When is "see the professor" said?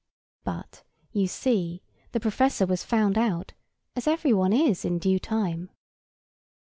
1.27-2.65